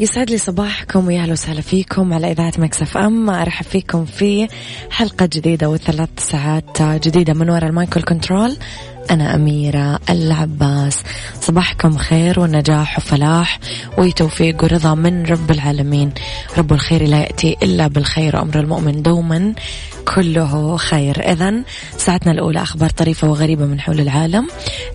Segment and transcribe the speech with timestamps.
[0.00, 3.30] يسعد لي صباحكم ويا أهلا وسهلا فيكم على إذاعة Mix FM.
[3.30, 4.48] أرحب فيكم في
[4.90, 8.56] حلقة جديدة وثلاث ساعات جديدة من وراء المايكل كنترول
[9.10, 11.02] أنا أميرة العباس.
[11.40, 13.58] صباحكم خير ونجاح وفلاح
[13.98, 16.12] وتوفيق ورضا من رب العالمين.
[16.58, 19.54] رب الخير لا يأتي إلا بالخير وأمر المؤمن دوما.
[20.14, 21.32] كله خير.
[21.32, 21.54] إذا
[21.96, 24.48] ساعتنا الأولى أخبار طريفة وغريبة من حول العالم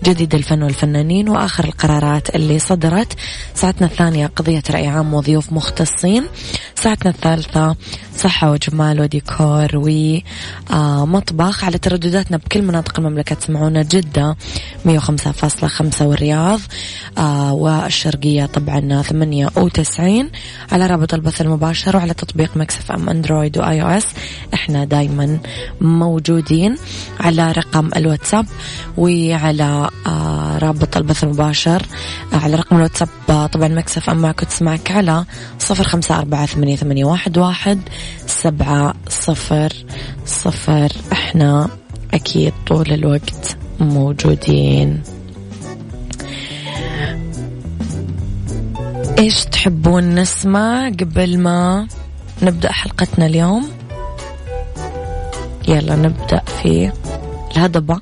[0.04, 3.12] جديد الفن والفنانين وآخر القرارات اللي صدرت.
[3.54, 6.24] ساعتنا الثانية قضية رأي عام وضيوف مختصين.
[6.74, 7.76] ساعتنا الثالثة
[8.24, 9.68] صحة وجمال وديكور
[10.72, 13.34] ومطبخ على تردداتنا بكل مناطق المملكة.
[13.34, 14.36] تسمعونا جدة
[14.84, 16.60] 105.5 والرياض
[17.18, 20.30] آه والشرقية طبعا 98
[20.72, 24.06] على رابط البث المباشر وعلى تطبيق Mix FM Android و iOS
[24.54, 25.38] إحنا دايما
[25.80, 26.76] موجودين.
[27.20, 28.46] على رقم الواتساب
[28.96, 31.82] وعلى آه رابط البث المباشر
[32.32, 35.24] آه على رقم الواتساب آه طبعا مكسف إم معك تسمعك على
[35.58, 37.04] صفر خمسة أربعة ثمانية,
[37.38, 37.80] واحد.
[38.26, 39.72] سبعة صفر
[40.26, 40.92] صفر.
[41.12, 41.68] إحنا
[42.14, 45.02] أكيد طول الوقت موجودين.
[49.18, 51.88] إيش تحبون نسمع قبل ما
[52.42, 53.70] نبدأ حلقتنا اليوم؟
[55.68, 56.92] يلا نبدأ في
[57.56, 58.00] الهضبة.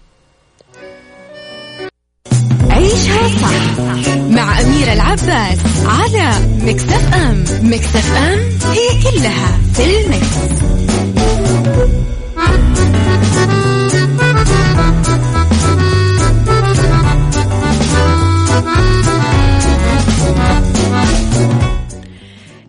[2.71, 3.92] عيشها صح.
[4.33, 6.31] مع أميرة العباس على
[6.63, 7.45] مكتف أم.
[7.63, 8.39] مكتف أم
[8.73, 10.37] هي كلها في المكس.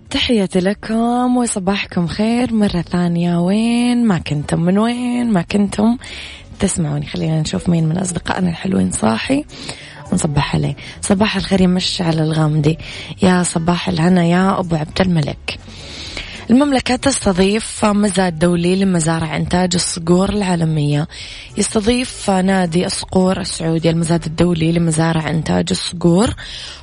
[0.09, 3.39] تحياتي لكم وصباحكم خير مرة ثانية.
[3.39, 4.59] وين؟ ما كنتم.
[4.59, 5.97] من وين؟ ما كنتم؟
[6.59, 7.05] تسمعوني.
[7.05, 9.45] خلينا نشوف مين من أصدقائنا الحلوين صاحي.
[10.13, 12.77] ونصبح عليه صباح الخير يا مشعل الغامدي.
[13.21, 15.59] يا صباح الهنا يا أبو عبد الملك.
[16.49, 21.07] المملكة تستضيف مزاد دولي لمزارع إنتاج الصقور العالمية.
[21.57, 26.33] يستضيف نادي الصقور السعودي المزاد الدولي لمزارع إنتاج الصقور.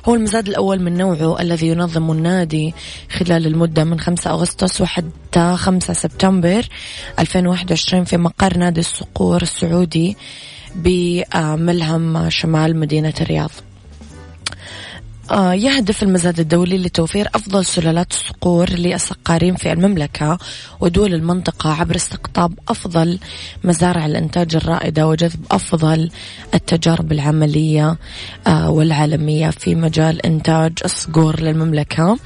[0.05, 2.73] هو المزاد الأول من نوعه الذي ينظم النادي
[3.11, 6.67] خلال المدة من 5 أغسطس وحتى 5 سبتمبر
[7.19, 10.17] 2021 في مقر نادي الصقور السعودي.
[10.75, 13.51] بملهم شمال مدينة الرياض.
[15.39, 20.37] يهدف المزاد الدولي لتوفير أفضل سلالات الصقور للسقارين في المملكة
[20.79, 23.19] ودول المنطقة عبر استقطاب أفضل
[23.63, 26.09] مزارع الإنتاج الرائدة وجذب أفضل
[26.53, 27.97] التجارب العملية
[28.47, 32.17] آه، والعالمية في مجال إنتاج الصقور للمملكة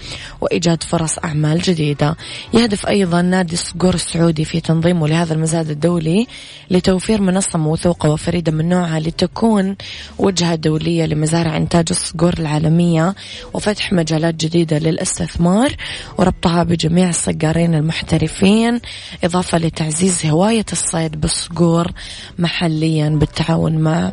[0.41, 2.15] وإيجاد فرص أعمال جديدة.
[2.53, 6.27] يهدف أيضا نادي الصقور السعودي في تنظيمه لهذا المزاد الدولي
[6.71, 9.75] لتوفير منصة موثوقة وفريدة من نوعها لتكون
[10.17, 12.94] وجهة دولية لمزارع إنتاج الصقور العالمية.
[12.95, 13.15] الفنية
[13.53, 15.75] وفتح مجالات جديدة للاستثمار
[16.17, 18.79] وربطها بجميع الصقارين المحترفين
[19.23, 21.91] إضافة لتعزيز هواية الصيد بالصقور
[22.39, 24.11] محليا بالتعاون مع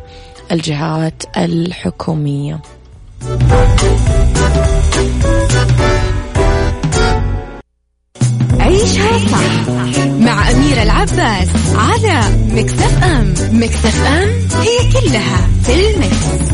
[0.51, 2.59] الجهات الحكومية.
[8.59, 9.67] عيشها صح
[10.19, 12.21] مع أميرة العباس على
[12.51, 14.29] مكتف أم مكتف أم
[14.61, 16.53] هي كلها في المكس.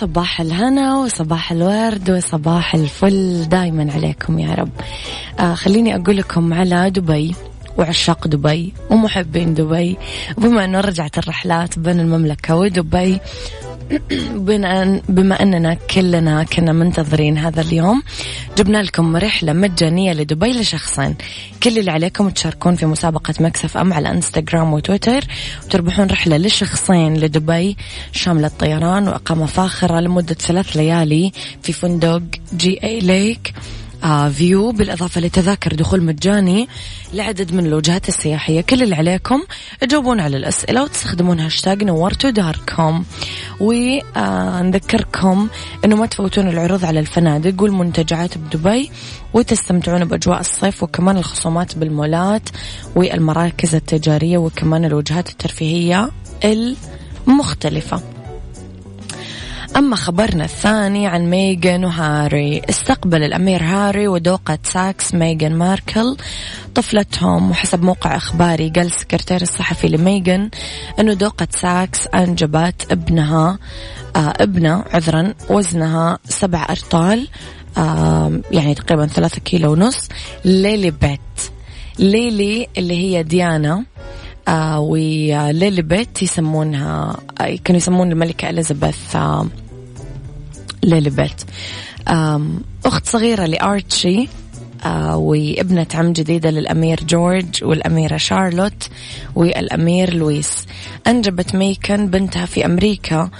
[0.00, 4.70] صباح الهنا وصباح الورد وصباح الفل دايما عليكم يا رب.
[5.40, 7.34] آه خليني أقول لكم على دبي
[7.78, 9.98] وعشاق دبي ومحبين دبي.
[10.38, 13.20] بما أنه رجعت الرحلات بين المملكة ودبي
[14.34, 18.02] بما, بما أننا كلنا كنا منتظرين هذا اليوم
[18.58, 21.16] جبنا لكم رحلة مجانية لدبي لشخصين.
[21.62, 25.24] كل اللي عليكم تشاركون في مسابقة مكسف أم على إنستغرام وتويتر
[25.64, 27.76] وتربحون رحلة لشخصين لدبي
[28.12, 31.32] شاملة طيران وإقامة فاخرة لمدة ثلاث ليالي
[31.62, 32.22] في فندق
[32.56, 33.54] JA Lake.
[34.30, 36.68] View بالإضافة لتذاكر دخول مجاني
[37.12, 38.60] لعدد من الوجهات السياحية.
[38.60, 39.42] كل اللي عليكم
[39.80, 43.04] تجاوبون على الأسئلة وتستخدمون هاشتاج نورتوا داركم
[43.60, 45.48] ونذكركم
[45.84, 48.90] أنه ما تفوتون العروض على الفنادق والمنتجعات بدبي
[49.34, 52.48] وتستمتعون بأجواء الصيف وكمان الخصومات بالمولات
[52.96, 56.10] والمراكز التجارية وكمان الوجهات الترفيهية
[56.44, 58.15] المختلفة.
[59.76, 62.62] أما خبرنا الثاني عن ميغان وهاري.
[62.70, 66.16] استقبل الأمير هاري ودوقة ساسكس ميغان ماركل
[66.74, 70.50] طفلتهم وحسب موقع إخباري قال السكرتير الصحفي لميغان
[71.00, 73.58] أنه دوقة ساسكس أنجبت ابنها
[74.16, 77.28] آه ابنة عذرا وزنها سبع أرطال
[77.78, 80.08] آه يعني تقريبا ثلاثة كيلو ونص.
[80.44, 81.20] ليلي بيت.
[81.98, 83.84] ليلي اللي هي ديانا
[84.48, 89.46] آه وليلي بيت يسمونها آه كانوا يسمون الملكة إليزابيث آه
[90.86, 91.46] ليليبت
[92.84, 94.28] أخت صغيرة لأرتشي
[95.14, 98.88] وابنة عم جديدة للأمير جورج والأميرة شارلوت
[99.34, 100.66] والأمير لويس.
[101.06, 103.30] أنجبت ميكن بنتها في أمريكا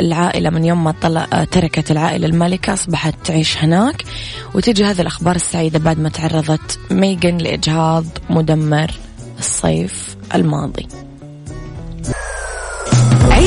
[0.00, 4.02] العائلة من يوم ما طلع تركت العائلة المالكة أصبحت تعيش هناك.
[4.54, 8.90] وتجي هذه الأخبار السعيدة بعد ما تعرضت ميغن لإجهاض مدمر
[9.38, 10.88] الصيف الماضي.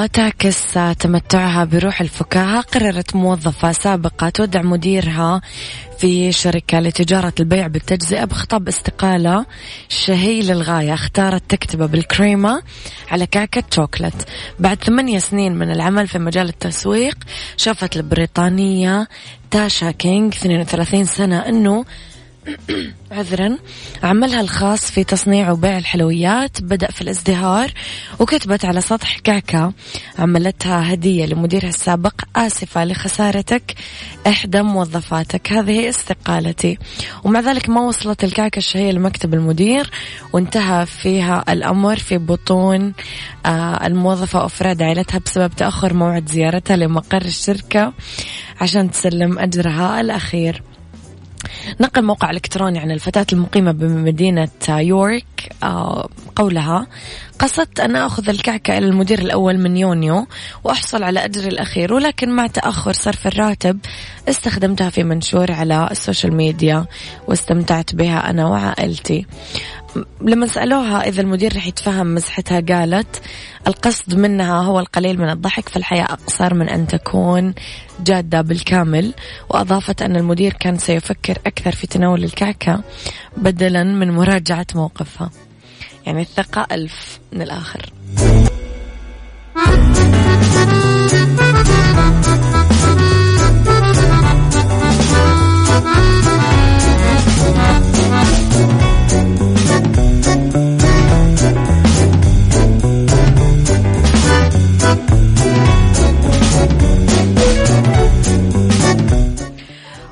[0.00, 5.40] خطوة تعكس تمتعها بروح الفكاهة قررت موظفة سابقة تودع مديرها
[5.98, 9.46] في شركة لتجارة البيع بالتجزئة بخطاب استقالة
[9.88, 12.62] شهي للغاية اختارت تكتبه بالكريمة
[13.10, 14.28] على كعكة شوكلت.
[14.58, 17.16] بعد ثمانية سنين من العمل في مجال التسويق
[17.56, 19.08] شافت البريطانية
[19.50, 21.84] تاشا كينج 32 سنة أنه
[23.12, 23.58] عذرا.
[24.02, 27.72] عملها الخاص في تصنيع وبيع الحلويات بدأ في الازدهار
[28.18, 29.72] وكتبت على سطح كعكة.
[30.18, 33.74] عملتها هدية لمديرها السابق آسفة لخسارتك
[34.26, 35.52] إحدى موظفاتك.
[35.52, 36.78] هذه استقالتي.
[37.24, 39.90] ومع ذلك ما وصلت الكعكة الشهية لمكتب المدير
[40.32, 42.92] وانتهى فيها الأمر في بطون
[43.46, 47.92] آه، الموظفة وأفراد عائلتها بسبب تأخر موعد زيارتها لمقر الشركة
[48.60, 50.69] عشان تسلم أجرها الأخير.
[51.80, 55.24] نقل موقع إلكتروني عن الفتاة المقيمة بمدينة يورك
[55.62, 56.86] آه، قولها.
[57.38, 60.26] قصدت أن أخذ الكعكة إلى المدير الأول من يونيو
[60.64, 63.78] وأحصل على أجري الأخير ولكن مع تأخر صرف الراتب
[64.28, 66.86] استخدمتها في منشور على ال social media
[67.28, 69.26] واستمتعت بها أنا وعائلتي.
[70.20, 73.22] لما سألوها إذا المدير رح يتفهم مزحتها قالت
[73.66, 77.54] القصد منها هو القليل من الضحك فالحياة أقصر من أن تكون
[78.00, 79.14] جادة بالكامل.
[79.48, 82.82] وأضافت أن المدير كان سيفكر أكثر في تناول الكعكة
[83.36, 85.30] بدلا من مراجعة موقفها.
[86.06, 87.92] يعني الثقة ألف من الآخر.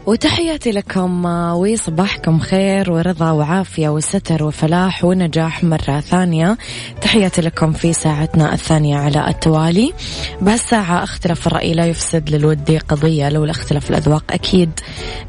[0.09, 6.59] وتحياتي لكم وصباحكم خير ورضا وعافية وستر وفلاح ونجاح مرة ثانية.
[7.01, 9.93] تحياتي لكم في ساعتنا الثانية على التوالي.
[10.41, 14.71] بهالساعة اختلاف الرأي لا يفسد للودي قضية لولا اختلاف الأذواق أكيد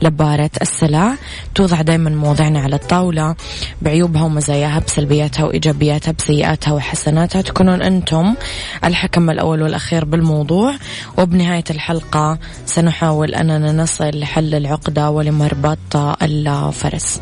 [0.01, 1.15] لبارة السلع.
[1.55, 3.35] توضع دائما مواضعنا على الطاولة.
[3.81, 8.35] بعيوبها ومزاياها بسلبياتها وإيجابياتها بسيئاتها وحسناتها تكونون أنتم
[8.83, 10.75] الحكم الأول والأخير بالموضوع.
[11.17, 17.21] وبنهاية الحلقة سنحاول أننا نصل لحل العقدة ولمربط الفرس.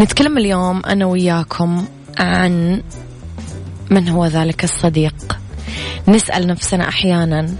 [0.00, 1.84] نتكلم اليوم أنا وياكم
[2.18, 2.82] عن
[3.90, 5.38] من هو ذلك الصديق.
[6.08, 7.54] نسأل نفسنا أحيانا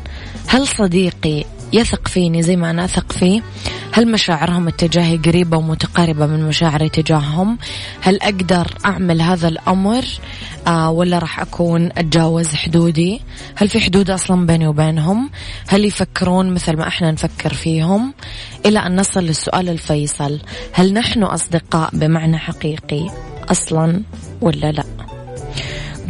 [0.46, 3.42] هل صديقي يثق فيني زي ما أنا أثق فيه؟
[3.94, 7.58] هل مشاعرهم اتجاهي قريبة ومتقاربة من مشاعري تجاههم؟
[8.00, 10.04] هل أقدر أعمل هذا الأمر
[10.66, 13.20] آه ولا راح أكون أتجاوز حدودي؟
[13.56, 15.30] هل في حدود أصلا بيني وبينهم؟
[15.68, 18.14] هل يفكرون مثل ما إحنا نفكر فيهم؟
[18.66, 20.40] إلى أن نصل للسؤال الفيصل
[20.72, 23.10] هل نحن أصدقاء بمعنى حقيقي
[23.50, 24.02] أصلا
[24.40, 24.84] ولا لا؟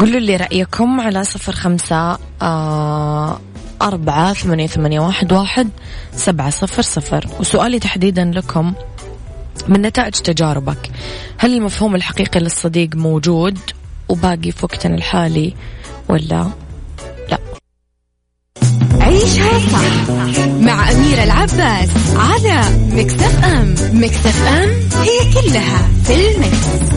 [0.00, 3.40] قولوا لي رأيكم على صفر خمسة آه
[3.82, 5.68] أربعة ثمانية, ثمانية واحد, واحد
[6.16, 7.26] سبعة صفر صفر.
[7.40, 8.72] وسؤالي تحديدا لكم
[9.68, 10.90] من نتائج تجاربك
[11.38, 13.58] هل المفهوم الحقيقي للصديق موجود
[14.08, 15.54] وباقي في وقتنا الحالي
[16.08, 16.46] ولا
[17.28, 17.38] لا؟
[19.00, 20.10] عيشها صح
[20.60, 22.60] مع أميرة العباس على
[22.92, 23.74] مكتف أم.
[23.92, 24.70] مكتف أم
[25.02, 26.92] هي كلها في المكس.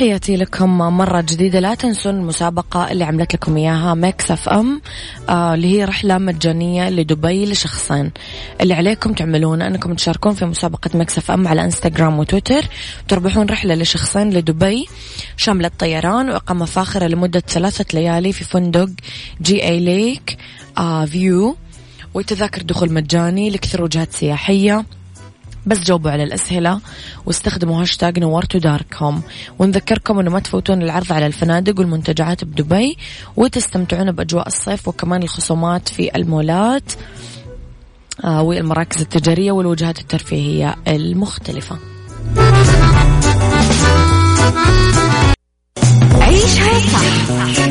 [0.00, 1.60] تحياتي لكم مرة جديدة.
[1.60, 4.80] لا تنسون المسابقة اللي عملت لكم إياها Mix FM
[5.28, 8.10] آه اللي هي رحلة مجانية لدبي لشخصين.
[8.60, 12.64] اللي عليكم تعملون أنكم تشاركون في مسابقة Mix FM على انستغرام وتويتر.
[13.08, 14.86] تربحون رحلة لشخصين لدبي
[15.36, 18.90] شاملة طيران وإقامة فاخرة لمدة ثلاثة ليالي في فندق
[19.42, 20.36] JA Lake
[20.78, 21.56] آه View
[22.14, 24.84] وتذاكر دخول مجاني لكثر وجهات سياحية.
[25.66, 26.80] بس جاوبوا على الأسئلة
[27.26, 29.20] واستخدموا هاشتاج نورتو داركم
[29.58, 32.96] ونذكركم أنه ما تفوتون العرض على الفنادق والمنتجعات بدبي
[33.36, 36.92] وتستمتعون بأجواء الصيف وكمان الخصومات في المولات
[38.24, 41.78] آه والمراكز التجارية والوجهات الترفيهية المختلفة.
[46.20, 47.69] عيشها صح.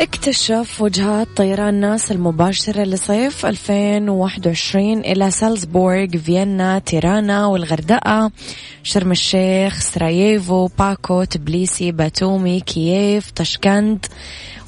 [0.00, 8.30] اكتشف وجهات طيران ناس المباشرة لصيف 2021 إلى سالزبورغ فيينا تيرانا والغردقة.
[8.82, 14.06] شرم الشيخ سراييفو باكو تبليسي باتومي كييف طشقند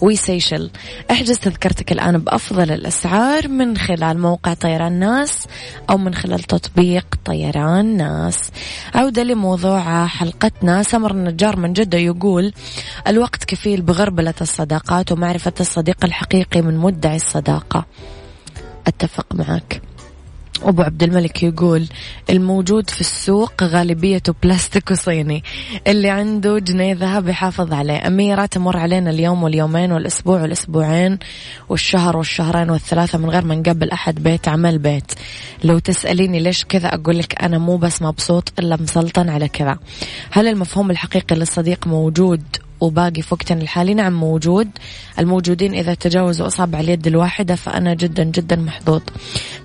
[0.00, 0.70] وسيشل
[1.10, 5.46] احجز تذكرتك الآن بأفضل الأسعار من خلال موقع طيران ناس
[5.90, 8.50] أو من خلال تطبيق طيران ناس.
[8.94, 10.82] عودة لموضوع حلقتنا.
[10.82, 12.52] سمر النجار من جدة يقول
[13.08, 17.84] الوقت كفيل بغربلة الصداقات ومعرفة الصديق الحقيقي من مدعي الصداقة.
[18.86, 19.82] أتفق معك.
[20.62, 21.86] أبو عبد الملك يقول
[22.30, 25.44] الموجود في السوق غالبيته بلاستيك وصيني.
[25.86, 28.06] اللي عنده جنيه ذهب يحافظ عليه.
[28.06, 31.18] أميرة تمر علينا اليوم واليومين والأسبوع والأسبوعين
[31.68, 35.12] والشهر والشهرين والثلاثة من غير ما نقبل أحد بيت عمل بيت.
[35.64, 39.78] لو تسأليني ليش كذا أقول لك أنا مو بس مبسوط إلا مسلطن على كذا.
[40.30, 42.42] هل المفهوم الحقيقي للصديق موجود
[42.80, 43.94] وباقي في وقتنا الحالي.
[43.94, 44.68] نعم موجود.
[45.18, 49.02] الموجودين إذا تجاوزوا أصابع اليد الواحدة فأنا جدا جدا محظوظ.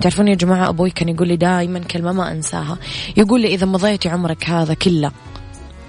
[0.02, 2.78] تعرفون يا جماعة أبوي كان يقول لي دائما كلمة ما أنساها.
[3.18, 5.12] يقول لي إذا مضيتي عمرك هذا كله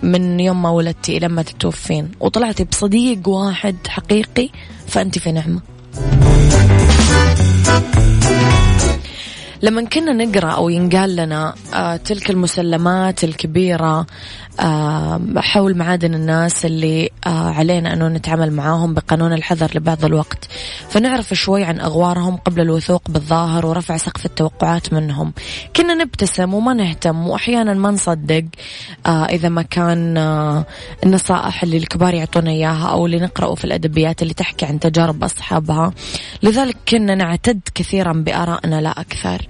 [0.03, 4.49] من يوم ما ولدتي إلى ما تتوفين وطلعتي بصديق واحد حقيقي
[4.87, 5.61] فأنت في نعمة.
[9.63, 14.07] لما كنا نقرأ أو ينقال لنا آه تلك المسلمات الكبيرة
[15.37, 20.49] حول معادن الناس اللي علينا أنه نتعامل معاهم بقانون الحذر لبعض الوقت.
[20.89, 25.33] فنعرف شوي عن أغوارهم قبل الوثوق بالظاهر ورفع سقف التوقعات منهم.
[25.77, 28.45] كنا نبتسم وما نهتم وأحيانا ما نصدق
[29.07, 30.19] إذا ما كان
[31.05, 35.93] النصائح اللي الكبار يعطونا إياها أو اللي نقرأه في الأدبيات اللي تحكي عن تجارب أصحابها.
[36.43, 39.47] لذلك كنا نعتد كثيرا بآرائنا لا أكثر.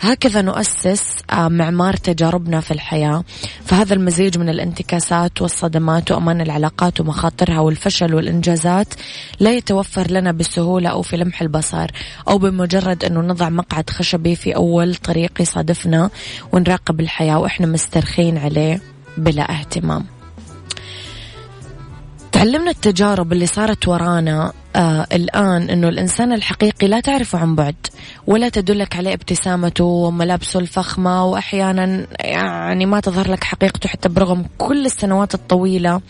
[0.00, 3.24] هكذا نؤسس معمار تجاربنا في الحياة.
[3.64, 8.94] فهذا المزيج من الانتكاسات والصدمات وأمان العلاقات ومخاطرها والفشل والإنجازات
[9.40, 11.90] لا يتوفر لنا بسهولة أو في لمح البصر
[12.28, 16.10] أو بمجرد أنه نضع مقعد خشبي في أول طريق يصادفنا
[16.52, 18.80] ونراقب الحياة وإحنا مسترخين عليه
[19.16, 20.06] بلا اهتمام.
[22.32, 27.74] تعلمنا التجارب اللي صارت ورانا آه الآن أنه الإنسان الحقيقي لا تعرفه عن بعد
[28.26, 34.86] ولا تدلك عليه ابتسامته وملابسه الفخمة وأحيانا يعني ما تظهر لك حقيقته حتى برغم كل
[34.86, 36.00] السنوات الطويلة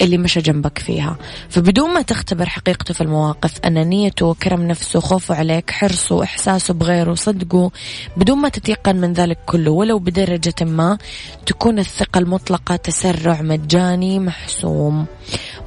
[0.00, 1.16] اللي مشى جنبك فيها.
[1.48, 7.70] فبدون ما تختبر حقيقته في المواقف أنانيته كرم نفسه خوفه عليك حرصه إحساسه بغيره صدقه
[8.16, 10.98] بدون ما تتيقن من ذلك كله ولو بدرجة ما
[11.46, 15.06] تكون الثقة المطلقة تسرع مجاني محسوم.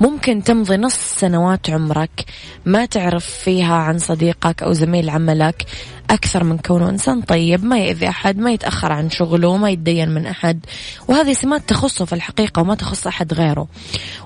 [0.04, 2.26] ممكن تمضي نص سنوات عمرك
[2.66, 5.66] ما تعرف فيها عن صديقك أو زميل عملك
[6.10, 10.26] أكثر من كونه إنسان طيب ما يأذي أحد ما يتأخر عن شغله ما يتدين من
[10.26, 10.66] أحد.
[11.08, 13.68] وهذه سمات تخصه في الحقيقة وما تخص أحد غيره.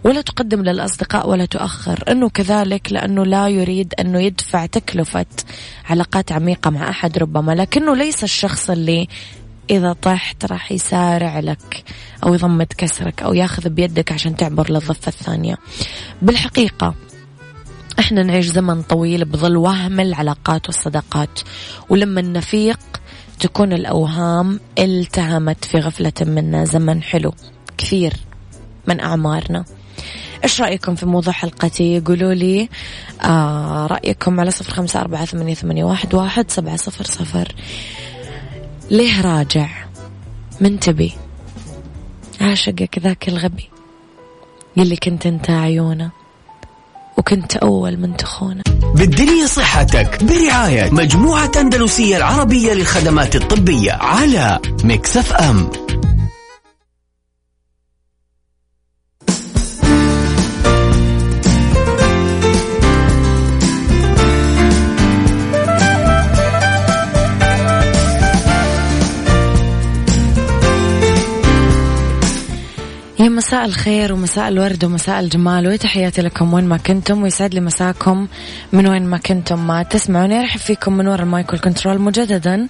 [0.03, 2.03] ولا تقدم للأصدقاء ولا تؤخر.
[2.11, 5.25] أنه كذلك لأنه لا يريد أنه يدفع تكلفة
[5.89, 9.07] علاقات عميقة مع أحد ربما لكنه ليس الشخص اللي
[9.69, 11.83] إذا طحت راح يسارع لك
[12.23, 15.57] أو يضمد كسرك أو ياخذ بيدك عشان تعبر للضفة الثانية.
[16.21, 16.95] بالحقيقة
[17.99, 21.39] إحنا نعيش زمن طويل بظل وهم العلاقات والصداقات
[21.89, 22.79] ولما نفيق
[23.39, 27.33] تكون الأوهام التهمت في غفلة منا زمن حلو
[27.77, 28.13] كثير
[28.87, 29.65] من أعمارنا.
[30.43, 32.69] إيش رأيكم في موضوع حلقتي؟ قولوا لي
[33.23, 37.55] آه رأيكم على صفر خمسة أربعة ثمانية, ثمانية واحد, واحد سبعة صفر صفر.
[38.91, 39.69] ليه راجع؟
[40.61, 41.13] من تبي؟
[42.41, 43.69] عاشقك ذاك الغبي.
[44.77, 46.09] يلي كنت انت عيونه
[47.17, 48.63] وكنت أول من تخونه.
[48.95, 55.69] بالدنيا صحتك برعاية مجموعة أندلسية العربية للخدمات الطبية على مكسف أم.
[73.27, 75.67] يا مساء الخير ومساء الورد ومساء الجمال.
[75.67, 78.27] وتحياتي لكم وين ما كنتم ويسعد لي مساكم
[78.73, 80.39] من وين ما كنتم ما تسمعوني.
[80.39, 82.67] ارحب فيكم من وراء المايك كنترول مجددا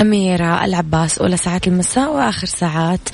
[0.00, 1.18] أميرة العباس.
[1.18, 3.08] أولى ساعات المساء وآخر ساعات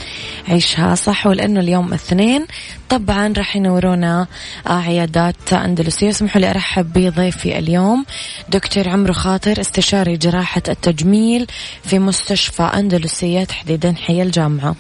[0.48, 2.46] عيشها صح ولأنه اليوم اثنين.
[2.88, 4.26] طبعا راح ينورونا
[4.66, 6.10] عيادات أندلسية.
[6.10, 8.04] اسمحوا لي أرحب بضيفي اليوم
[8.48, 11.46] دكتور عمرو خاطر استشاري جراحة التجميل
[11.84, 14.76] في مستشفى أندلسية تحديدا حي الجامعة.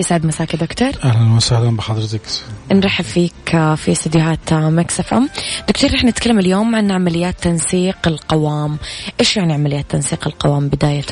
[0.00, 0.90] يسعد مساك دكتور.
[1.04, 2.20] أهلا وسهلا بحضرتك.
[2.72, 3.32] نرحب فيك
[3.76, 5.28] في استديوهات Mix FM.
[5.68, 8.78] دكتور رح نتكلم اليوم عن عمليات تنسيق القوام.
[9.20, 11.04] إيش يعني عمليات تنسيق القوام بداية؟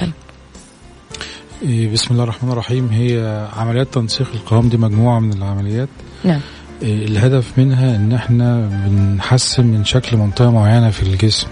[1.93, 2.89] بسم الله الرحمن الرحيم.
[2.89, 5.89] هي عمليات تنسيق القوام دي مجموعة من العمليات.
[6.25, 6.41] نعم.
[6.83, 11.47] الهدف منها إن إحنا بنحسن من شكل منطقة معينة في الجسم.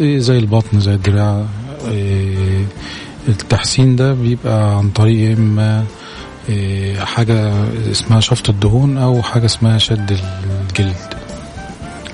[0.00, 1.44] زي البطن زي الدراع.
[3.28, 5.84] التحسين ده بيبقى عن طريق إما
[6.98, 7.52] حاجة
[7.90, 10.18] اسمها شفط الدهون أو حاجة اسمها شد
[10.70, 11.14] الجلد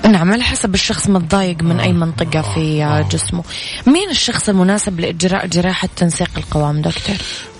[0.09, 1.83] نعم على حسب الشخص متضايق من آه.
[1.83, 2.53] أي منطقة آه.
[2.53, 3.01] في آه.
[3.01, 3.43] جسمه
[3.87, 7.15] مين الشخص المناسب لإجراء جراحة تنسيق القوام دكتور؟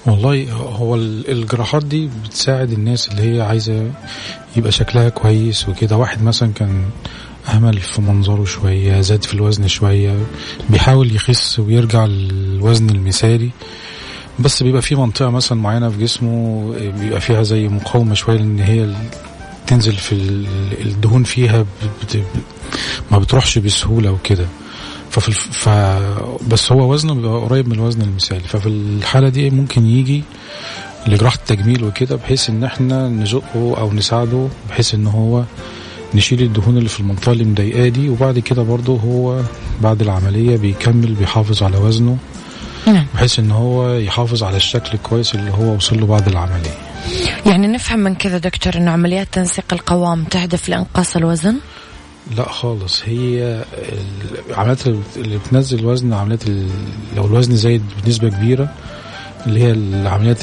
[0.05, 3.91] والله هو الجراحات دي بتساعد الناس اللي هي عايزة
[4.55, 6.86] يبقى شكلها كويس وكده واحد مثلا كان
[7.47, 10.15] أهمل في منظره شوية زاد في الوزن شوية
[10.69, 13.49] بيحاول يخس ويرجع للوزن المثالي
[14.39, 16.65] بس بيبقى في منطقة مثلا معينة في جسمه
[17.00, 18.94] بيبقى فيها زي مقاومة شوية لأن هي
[19.67, 20.12] تنزل في
[20.86, 21.65] الدهون فيها.
[23.12, 24.46] ما بتروحش بسهولة وكده
[25.10, 25.70] ففي ف
[26.48, 30.24] بس هو وزنه بيبقى قريب من الوزن المثالي ففي الحالة دي ممكن يجي
[31.08, 35.44] لجراحة التجميل وكده بحيث إن إحنا نزقه أو نساعده بحيث إن هو
[36.15, 39.41] نشيل الدهون اللي في المنطقة اللي مضايقاه دي وبعد كده برضه هو
[39.82, 42.17] بعد العملية بيكمل بيحافظ على وزنه.
[43.21, 46.77] بحيث إن هو يحافظ على الشكل الكويس اللي هو وصل له بعد العملية.
[47.45, 51.55] يعني نفهم من كذا دكتور إنه عمليات تنسيق القوام تهدف لإنقاص الوزن؟
[52.38, 53.63] لا خالص هي
[54.49, 56.43] العمليات اللي بتنزل الوزن عمليات
[57.15, 58.73] لو الوزن زايد بنسبة كبيرة
[59.47, 60.41] اللي هي العمليات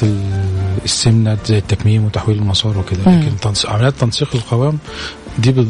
[0.85, 3.01] السمنة زي التكميم وتحويل المسار وكده.
[3.01, 4.77] لكن عمليات تنسيق القوام
[5.39, 5.65] دي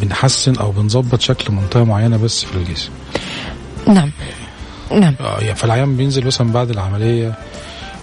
[0.00, 2.90] بنحسن أو بنظبط شكل منطقة معينة بس في الجسم.
[3.86, 4.10] نعم.
[5.00, 5.14] نعم.
[5.20, 7.34] يعني فالعيان بينزل مثلا بعد العملية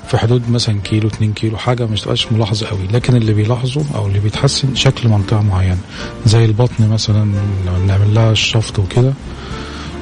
[0.08, 2.88] في حدود مثلا كيلو 2 كيلو حاجة مش تبقاش ملاحظة قوي.
[2.94, 5.78] لكن اللي بيلاحظه أو اللي بيتحسن شكل منطقة معينة.
[6.26, 7.24] زي البطن مثلا
[7.66, 9.14] لما بنعمل لها الشفط وكده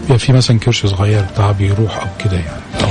[0.01, 2.61] بيبقى في مثلا كرش صغير بتاع بيروح أو كده يعني.
[2.83, 2.89] أو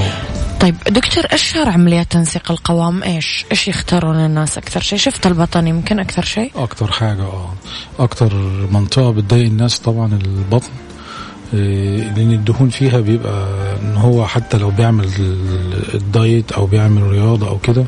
[0.61, 5.99] طيب دكتور اشهر عمليات تنسيق القوام؟ إيش؟ إيش يختارون الناس؟ أكثر شيء؟ شفت البطن يمكن
[5.99, 7.53] أكثر شيء؟ أكثر حاجة آه.
[7.99, 8.35] أكثر
[8.73, 10.69] منطقة بتضايق الناس طبعا البطن.
[11.53, 13.49] لأن الدهون فيها بيبقى
[13.83, 15.09] إن هو حتى لو بيعمل
[15.95, 17.85] ال diet أو بيعمل رياضة أو كده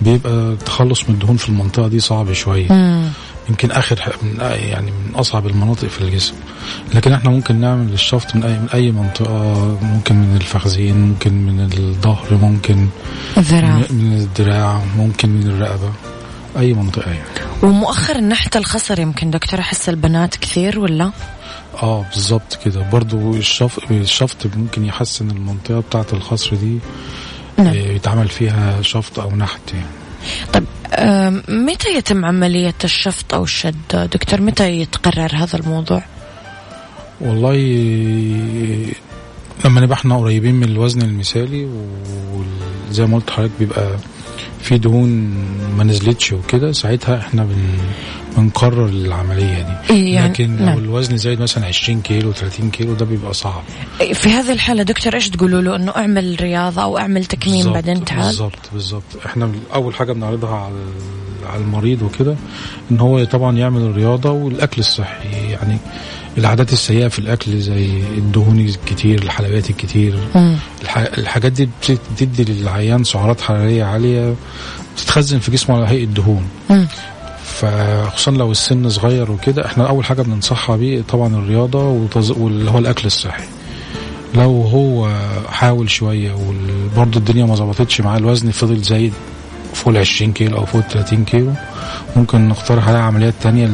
[0.00, 2.68] بيبقى التخلص من الدهون في المنطقة دي صعب شوية.
[3.48, 6.34] يمكن آخر من يعني من أصعب المناطق في الجسم.
[6.94, 11.60] لكن إحنا ممكن نعمل الشفط من اي من أي منطقة ممكن من الفخذين ممكن من
[11.60, 12.86] الظهر ممكن
[13.36, 13.76] الذراع.
[13.90, 15.92] من الذراع ممكن من الرقبة
[16.58, 17.24] أي منطقة يعني.
[17.62, 21.10] ومؤخرا نحت الخصر يمكن دكتور احس البنات كثير ولا؟
[21.82, 22.90] آه بالظبط كده.
[22.92, 23.78] برضو الشف...
[23.90, 26.78] الشفط ممكن يحسن المنطقة بتاعة الخصر دي
[27.58, 27.66] نعم.
[27.66, 29.86] آه، يتعمل فيها شفط أو نحت يعني.
[30.52, 36.02] طيب آم، متى يتم عملية الشفط أو الشد؟ دكتور متى يتقرر هذا الموضوع؟
[37.20, 37.54] والله
[39.64, 41.68] لما نبقى إحنا قريبين من الوزن المثالي
[42.90, 43.96] وزي ما قلت حضرتك بيبقى
[44.62, 45.08] في دهون
[45.78, 47.56] ما نزلتش وكده ساعتها إحنا بن
[48.36, 49.94] بنقرر العملية دي.
[49.94, 50.78] إيه يعني- لكن لو نعم.
[50.78, 53.62] الوزن زايد مثلا 20 كيلو 30 كيلو ده بيبقى صعب.
[54.14, 58.22] في هذه الحالة دكتور إيش تقولوا له؟ إنه أعمل رياضة أو أعمل تكميم بعدين تعال؟
[58.26, 59.02] بالظبط بالظبط.
[59.26, 60.74] إحنا أول حاجة بنعرضها على
[61.52, 62.36] على المريض وكده
[62.90, 65.28] إن هو طبعا يعمل الرياضة والأكل الصحي.
[65.50, 65.78] يعني
[66.38, 70.14] العادات السيئة في الأكل زي الدهون الكتير الحلويات الكتير.
[70.34, 70.56] مم.
[70.82, 70.96] الح...
[70.98, 74.34] الحاجات دي بت- بتدي للعيان سعرات حرارية عالية
[74.96, 76.44] بتتخزن في جسمه على هيئة دهون.
[76.70, 76.86] مم.
[77.60, 82.08] فخصوصا لو السن صغير وكده إحنا أول حاجة بننصحها بيه طبعا الرياضة.
[82.30, 83.44] واللي هو الأكل الصحي
[84.34, 85.10] لو هو
[85.48, 89.12] حاول شوية وبرضه الدنيا ما ظبطتش معاه الوزن فضل زايد
[89.74, 91.52] فوق ال 20 كيلو أو فوق ال 30 كيلو
[92.16, 93.70] ممكن نقترح عليه عمليات تانية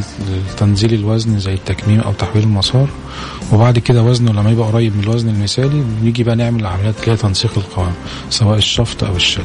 [0.53, 2.89] لتنزيل الوزن زي التكميم أو تحويل المسار
[3.53, 7.17] وبعد كده وزنه لما يبقى قريب من الوزن المثالي بنيجي بقى نعمل عمليات اللي هي
[7.17, 7.93] تنسيق القوام
[8.31, 9.45] سواء الشفط أو الشد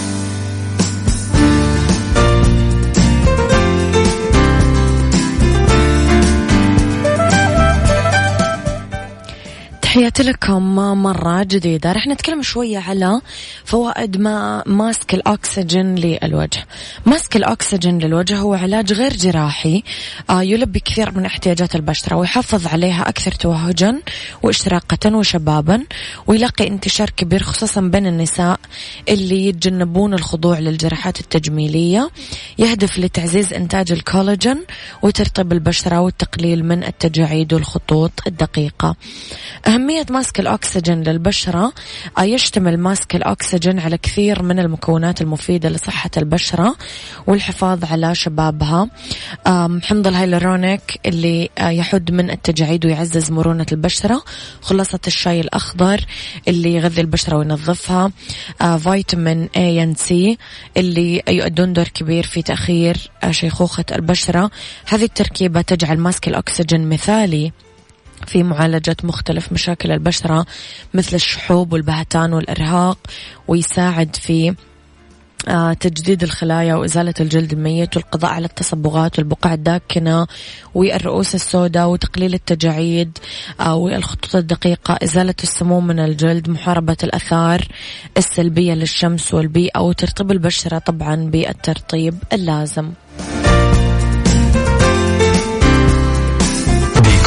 [9.91, 10.75] تحياتي لكم.
[10.75, 11.91] مرة جديدة.
[11.91, 13.21] رح نتكلم شوية على
[13.65, 16.65] فوائد ما ماسك الأكسجين للوجه.
[17.05, 19.83] ماسك الأكسجين للوجه هو علاج غير جراحي
[20.29, 24.01] آه، يلبي كثير من احتياجات البشرة ويحافظ عليها أكثر توهجا
[24.43, 25.83] واشتراقة وشبابا
[26.27, 28.59] ويلاقي انتشار كبير خصوصا بين النساء
[29.09, 32.09] اللي يتجنبون الخضوع للجراحات التجميلية.
[32.57, 34.65] يهدف لتعزيز إنتاج الكولاجين
[35.01, 38.95] وترطيب البشرة والتقليل من التجاعيد والخطوط الدقيقة.
[39.81, 41.73] أهمية ماسك الأكسجين للبشرة.
[42.17, 46.75] آه، يشتمل ماسك الأكسجين على كثير من المكونات المفيدة لصحة البشرة
[47.27, 48.89] والحفاظ على شبابها.
[49.83, 54.23] حمض الهيلورونيك اللي آه، يحد من التجاعيد ويعزز مرونة البشرة.
[54.61, 56.05] خلاصة الشاي الأخضر
[56.47, 58.11] اللي يغذي البشرة وينظفها.
[58.61, 60.37] آه، فيتامين A and C
[60.77, 64.51] اللي يؤدون دور كبير في تأخير شيخوخة البشرة.
[64.85, 67.51] هذه التركيبة تجعل ماسك الأكسجين مثالي.
[68.25, 70.45] في معالجة مختلف مشاكل البشرة
[70.93, 72.97] مثل الشحوب والبهتان والإرهاق
[73.47, 74.55] ويساعد في
[75.47, 80.27] آه، تجديد الخلايا وإزالة الجلد الميت والقضاء على التصبغات والبقع الداكنة
[80.75, 83.17] والرؤوس السوداء وتقليل التجاعيد
[83.59, 87.67] آه، والخطوط الدقيقة إزالة السموم من الجلد محاربة الأثار
[88.17, 92.91] السلبية للشمس والبيئة وترطيب البشرة طبعا بالترطيب اللازم.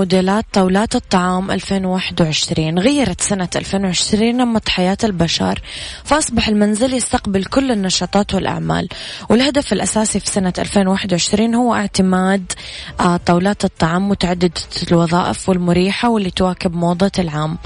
[0.00, 5.60] موديلات طاولات الطعام 2021 غيرت سنة 2020 نمط حياة البشر
[6.04, 8.88] فأصبح المنزل يستقبل كل النشاطات والأعمال.
[9.30, 12.52] والهدف الأساسي في سنة 2021 هو اعتماد
[13.00, 17.58] آه، طاولات الطعام متعددة الوظائف والمريحة واللي تواكب موضة العام.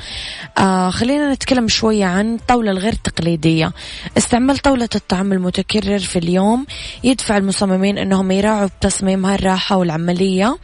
[0.59, 3.73] آه، خلينا نتكلم شوية عن الطاولة الغير تقليدية.
[4.19, 6.67] استعمال طاولة الطعام المتكرر في اليوم
[7.05, 10.59] يدفع المصممين أنهم يراعوا بتصميمها الراحة والعملية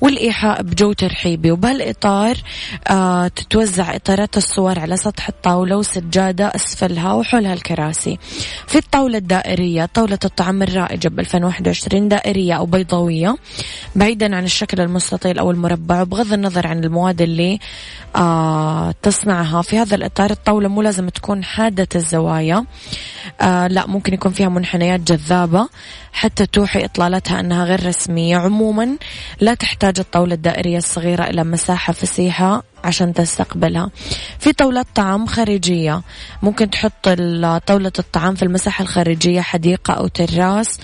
[0.00, 2.36] والإيحاء بجو ترحيبي وبهالإطار
[2.88, 8.18] آه تتوزع إطارات الصور على سطح الطاولة وسجادة أسفلها وحولها الكراسي.
[8.66, 13.36] في الطاولة الدائرية طاولة الطعام الرائجة ب 2021 دائرية أو بيضاوية
[13.96, 17.58] بعيدا عن الشكل المستطيل أو المربع وبغض النظر عن المواد اللي
[18.16, 19.62] آه تصنعها.
[19.62, 22.64] في هذا الإطار الطاولة مو لازم تكون حادة الزوايا.
[23.40, 25.68] آه لا ممكن يكون فيها منحنيات جذابة.
[26.12, 28.36] حتى توحي إطلالتها أنها غير رسمية.
[28.36, 28.96] عموما
[29.40, 33.90] لا تحتاج الطاولة الدائرية الصغيرة إلى مساحة فسيحة عشان تستقبلها.
[34.38, 36.02] في طاولة طعام خارجية.
[36.42, 37.08] ممكن تحط
[37.66, 40.80] طاولة الطعام في المساحة الخارجية حديقة أو تراس.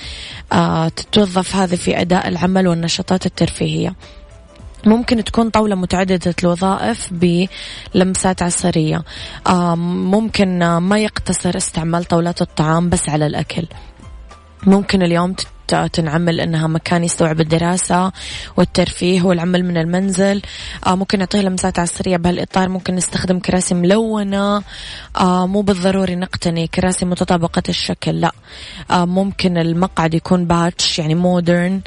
[0.52, 3.94] آه تتوظف هذه في أداء العمل والنشاطات الترفيهية.
[4.84, 7.10] ممكن تكون طاولة متعددة الوظائف
[7.94, 9.04] بلمسات عصرية.
[9.86, 13.66] ممكن ما يقتصر استعمال طاولات الطعام بس على الأكل.
[14.62, 15.34] ممكن اليوم
[15.92, 18.12] تنعمل إنها مكان يستوعب الدراسة
[18.56, 20.42] والترفيه والعمل من المنزل.
[20.86, 22.68] آه ممكن نعطيها لمسات عصرية بهالإطار.
[22.68, 24.62] ممكن نستخدم كراسي ملونة.
[25.16, 28.32] آه مو بالضروري نقتني كراسي متطابقة الشكل لا.
[28.90, 31.80] آه ممكن المقعد يكون باتش يعني مودرن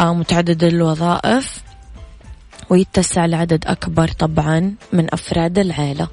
[0.00, 1.62] متعدد الوظائف
[2.70, 6.08] ويتسع لعدد أكبر طبعا من أفراد العائلة.